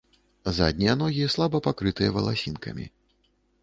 Заднія 0.59 0.95
ногі 1.03 1.29
слаба 1.35 1.63
пакрытыя 1.69 2.09
валасінкамі. 2.19 2.85